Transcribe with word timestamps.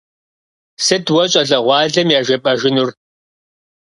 Сыт 0.85 1.05
уэ 1.13 1.25
щӏалэгъуалэм 1.31 2.07
яжепӏэжынур? 2.17 2.89